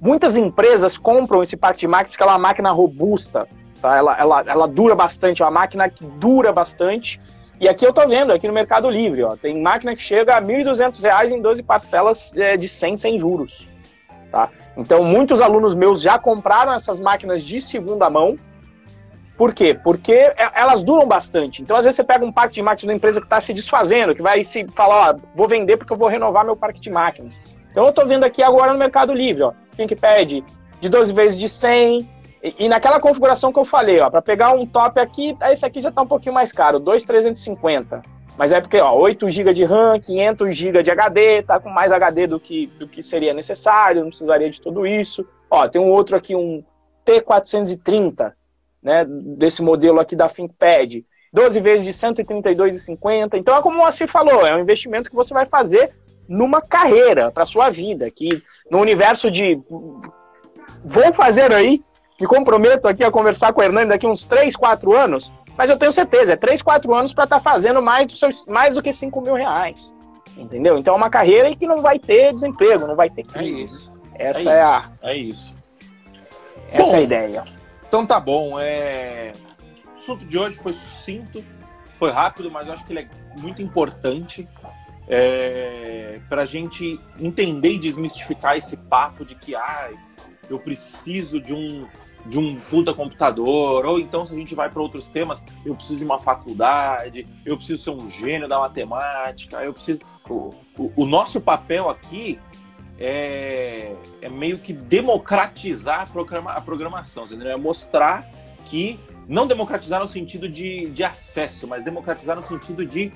[0.00, 3.46] Muitas empresas compram esse pack de máquinas que é uma máquina robusta,
[3.80, 3.96] tá?
[3.96, 7.20] Ela, ela, ela dura bastante, é uma máquina que dura bastante.
[7.60, 10.40] E aqui eu tô vendo, aqui no Mercado Livre, ó, tem máquina que chega a
[10.40, 13.66] R$ 1.200 em 12 parcelas é, de 100 sem juros,
[14.30, 14.50] tá?
[14.76, 18.36] Então, muitos alunos meus já compraram essas máquinas de segunda mão.
[19.36, 19.78] Por quê?
[19.82, 21.62] Porque é, elas duram bastante.
[21.62, 24.14] Então, às vezes, você pega um parque de máquinas uma empresa que está se desfazendo,
[24.14, 27.40] que vai se falar, ó, vou vender porque eu vou renovar meu parque de máquinas.
[27.70, 30.42] Então, eu estou vendo aqui agora no Mercado Livre, ó, ThinkPad
[30.80, 32.08] de 12 vezes de 100,
[32.42, 35.80] e, e naquela configuração que eu falei, ó, para pegar um top aqui, esse aqui
[35.80, 38.15] já está um pouquinho mais caro, 2,350.
[38.36, 41.90] Mas é porque, ó, 8 GB de RAM, 500 GB de HD, tá com mais
[41.90, 45.26] HD do que, do que seria necessário, não precisaria de tudo isso.
[45.50, 46.62] Ó, tem um outro aqui, um
[47.06, 48.32] T430,
[48.82, 51.02] né, desse modelo aqui da ThinkPad.
[51.32, 53.34] 12 vezes de 132,50.
[53.34, 55.92] Então é como você falou, é um investimento que você vai fazer
[56.28, 59.60] numa carreira para sua vida, que no universo de
[60.84, 61.82] vou fazer aí,
[62.20, 65.78] me comprometo aqui a conversar com o Hernani daqui uns 3, 4 anos, mas eu
[65.78, 68.82] tenho certeza, é 3, 4 anos para estar tá fazendo mais do, seu, mais do
[68.82, 69.94] que 5 mil reais.
[70.36, 70.76] Entendeu?
[70.76, 73.62] Então é uma carreira que não vai ter desemprego, não vai ter crise.
[73.62, 73.92] É isso.
[74.14, 74.90] Essa é, é a.
[75.02, 75.54] É isso.
[76.70, 77.44] Essa bom, é a ideia.
[77.88, 78.60] Então tá bom.
[78.60, 79.32] É...
[79.94, 81.42] O assunto de hoje foi sucinto,
[81.94, 83.08] foi rápido, mas eu acho que ele é
[83.40, 84.46] muito importante.
[85.08, 89.90] é, para a gente entender e desmistificar esse papo de que ah,
[90.50, 91.86] eu preciso de um
[92.28, 95.98] de um puta computador, ou então se a gente vai para outros temas, eu preciso
[95.98, 100.00] de uma faculdade, eu preciso ser um gênio da matemática, eu preciso.
[100.28, 102.38] O, o, o nosso papel aqui
[102.98, 107.48] é, é, meio que democratizar a, programa, a programação, entendeu?
[107.48, 108.28] é mostrar
[108.64, 108.98] que
[109.28, 113.12] não democratizar no sentido de, de acesso, mas democratizar no sentido de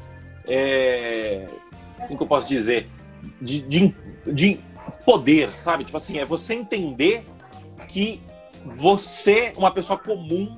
[0.49, 1.49] é,
[1.97, 2.89] como que eu posso dizer?
[3.41, 3.95] De, de,
[4.27, 4.61] de
[5.05, 5.85] poder, sabe?
[5.85, 7.25] Tipo assim, é você entender
[7.89, 8.21] que
[8.65, 10.57] você, uma pessoa comum,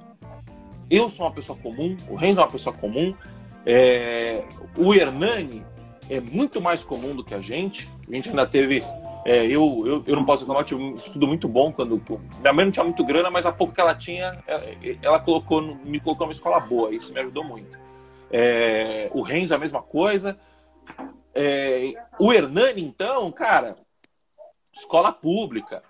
[0.90, 3.14] eu sou uma pessoa comum, o Renzo é uma pessoa comum,
[3.64, 4.44] é,
[4.76, 5.64] o Hernani
[6.10, 7.88] é muito mais comum do que a gente.
[8.08, 8.84] A gente ainda teve.
[9.24, 12.02] É, eu, eu, eu não posso reclamar, tive um estudo muito bom quando.
[12.40, 14.60] Minha mãe não tinha muito grana, mas a pouco que ela tinha, ela,
[15.00, 16.94] ela colocou, me colocou numa escola boa.
[16.94, 17.78] Isso me ajudou muito.
[18.30, 20.38] É, o Renzo é a mesma coisa.
[21.34, 23.76] É, o Hernani, então, cara,
[24.74, 25.82] escola pública,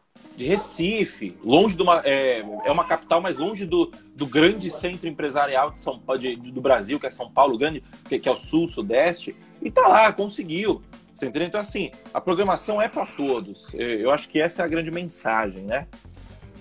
[0.45, 2.03] Recife, longe de uma.
[2.05, 6.61] É, é uma capital, mas longe do, do grande centro empresarial de São de, do
[6.61, 10.13] Brasil, que é São Paulo, grande, que, que é o sul, sudeste, e tá lá,
[10.13, 10.83] conseguiu.
[11.13, 11.49] Você entendeu?
[11.49, 13.75] Então, assim, a programação é para todos.
[13.75, 15.87] Eu acho que essa é a grande mensagem, né?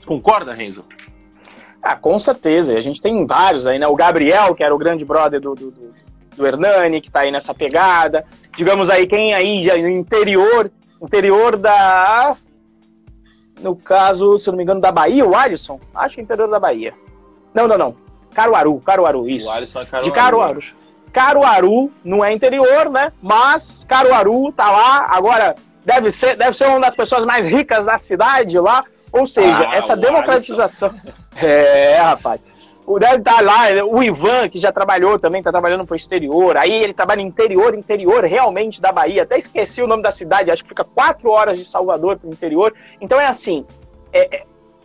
[0.05, 0.83] Concorda, Renzo?
[1.81, 2.77] Ah, com certeza.
[2.77, 3.87] A gente tem vários aí, né?
[3.87, 5.93] O Gabriel, que era o grande brother do, do, do
[6.35, 8.25] do Hernani, que está aí nessa pegada.
[8.55, 10.71] Digamos aí, quem aí já no interior,
[11.01, 12.35] interior da.
[13.61, 15.79] No caso, se eu não me engano, da Bahia, o Alisson?
[15.93, 16.93] Acho que é interior da Bahia.
[17.53, 17.95] Não, não, não.
[18.33, 19.47] Caruaru, Caruaru, isso.
[19.47, 20.09] O Alisson é Caruaru.
[20.09, 20.59] De Caruaru.
[20.59, 20.71] Né?
[21.11, 23.11] Caruaru não é interior, né?
[23.21, 25.07] Mas Caruaru tá lá.
[25.11, 25.55] Agora,
[25.85, 28.83] deve ser, deve ser uma das pessoas mais ricas da cidade lá.
[29.11, 30.89] Ou seja, ah, essa democratização.
[30.89, 31.21] Alisson.
[31.33, 32.41] É, rapaz
[32.99, 36.57] deve estar lá, o Ivan, que já trabalhou também, está trabalhando para o exterior.
[36.57, 39.23] Aí ele trabalha no interior, interior realmente da Bahia.
[39.23, 42.31] Até esqueci o nome da cidade, acho que fica quatro horas de Salvador para o
[42.31, 42.73] interior.
[42.99, 43.65] Então é assim:
[44.11, 44.43] é, é,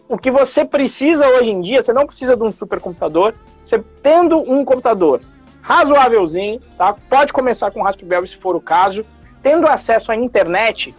[0.09, 3.35] o que você precisa hoje em dia, você não precisa de um supercomputador.
[3.65, 5.21] Você tendo um computador
[5.61, 6.95] razoávelzinho, tá?
[7.11, 9.05] Pode começar com Raspberry se for o caso.
[9.43, 10.95] Tendo acesso à internet,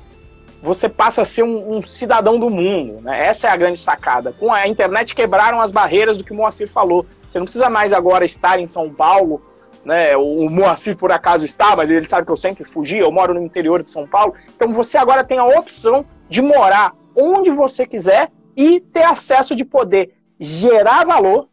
[0.61, 3.01] você passa a ser um, um, cidadão do mundo.
[3.01, 3.27] Né?
[3.27, 4.33] Essa é a grande sacada.
[4.33, 7.05] Com a internet quebraram as barreiras do que o Moacir falou.
[7.27, 9.41] Você não precisa mais agora estar em São Paulo.
[9.85, 10.17] Né?
[10.17, 13.41] O Moacir por acaso está, mas ele sabe que eu sempre fugi, eu moro no
[13.41, 14.33] interior de São Paulo.
[14.55, 19.63] Então você agora tem a opção de morar onde você quiser e ter acesso de
[19.63, 21.47] poder gerar valor,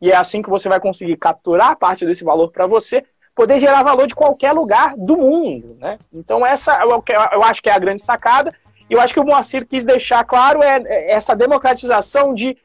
[0.00, 3.04] e é assim que você vai conseguir capturar parte desse valor para você,
[3.36, 5.98] poder gerar valor de qualquer lugar do mundo, né?
[6.10, 8.52] Então essa é eu, acho que é a grande sacada.
[8.88, 12.56] E eu acho que o Moacir quis deixar claro é, é essa democratização de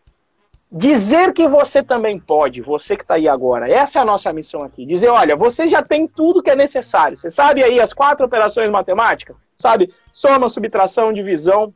[0.71, 3.69] dizer que você também pode, você que está aí agora.
[3.69, 4.85] Essa é a nossa missão aqui.
[4.85, 7.17] Dizer, olha, você já tem tudo que é necessário.
[7.17, 9.37] Você sabe aí as quatro operações matemáticas?
[9.57, 9.93] Sabe?
[10.13, 11.73] Soma, subtração, divisão,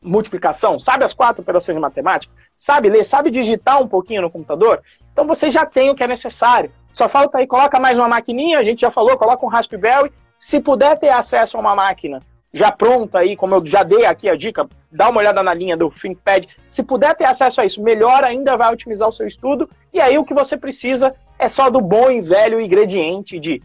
[0.00, 0.80] multiplicação?
[0.80, 2.34] Sabe as quatro operações matemáticas?
[2.54, 3.04] Sabe ler?
[3.04, 4.82] Sabe digitar um pouquinho no computador?
[5.12, 6.72] Então você já tem o que é necessário.
[6.92, 10.12] Só falta aí, coloca mais uma maquininha, a gente já falou, coloca um Raspberry.
[10.38, 12.20] Se puder ter acesso a uma máquina
[12.52, 15.76] já pronta aí, como eu já dei aqui a dica, dá uma olhada na linha
[15.76, 16.46] do ThinkPad.
[16.66, 19.68] Se puder ter acesso a isso, melhor ainda vai otimizar o seu estudo.
[19.92, 23.62] E aí o que você precisa é só do bom e velho ingrediente de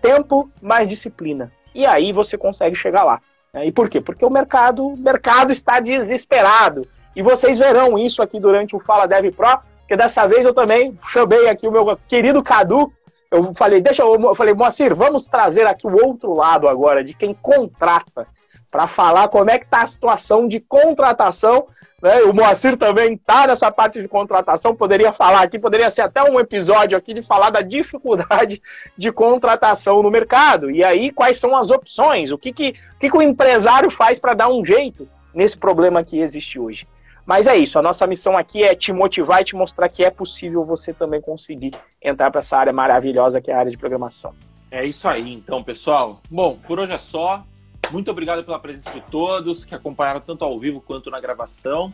[0.00, 1.50] tempo mais disciplina.
[1.74, 3.20] E aí você consegue chegar lá.
[3.54, 4.00] E por quê?
[4.00, 6.86] Porque o mercado, o mercado está desesperado.
[7.16, 9.58] E vocês verão isso aqui durante o Fala Dev Pro,
[9.88, 12.92] porque dessa vez eu também chamei aqui o meu querido Cadu.
[13.30, 17.14] Eu falei, deixa eu, eu falei, Moacir, vamos trazer aqui o outro lado agora, de
[17.14, 18.26] quem contrata,
[18.70, 21.68] para falar como é que está a situação de contratação.
[22.02, 22.20] Né?
[22.24, 26.38] O Moacir também está nessa parte de contratação, poderia falar aqui, poderia ser até um
[26.38, 28.60] episódio aqui de falar da dificuldade
[28.94, 30.70] de contratação no mercado.
[30.70, 32.30] E aí, quais são as opções?
[32.30, 36.04] O que, que, o, que, que o empresário faz para dar um jeito nesse problema
[36.04, 36.86] que existe hoje?
[37.28, 40.10] Mas é isso, a nossa missão aqui é te motivar e te mostrar que é
[40.10, 44.32] possível você também conseguir entrar para essa área maravilhosa que é a área de programação.
[44.70, 46.22] É isso aí, então, pessoal.
[46.30, 47.44] Bom, por hoje é só.
[47.90, 51.92] Muito obrigado pela presença de todos que acompanharam tanto ao vivo quanto na gravação.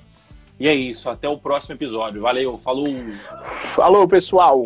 [0.58, 2.22] E é isso, até o próximo episódio.
[2.22, 2.86] Valeu, falou!
[3.74, 4.62] Falou, pessoal!